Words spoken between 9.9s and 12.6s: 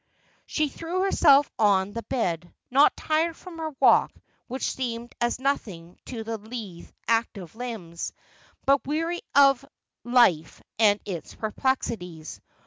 life and its perplexities.